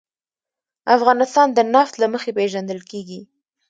افغانستان 0.97 1.47
د 1.53 1.59
نفت 1.73 1.93
له 2.01 2.07
مخې 2.13 2.31
پېژندل 2.37 2.79
کېږي. 2.91 3.21